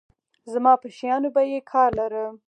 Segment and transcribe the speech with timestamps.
[0.51, 2.23] زما په شيانو به يې کار لاره.